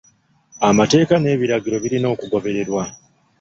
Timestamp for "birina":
1.83-2.07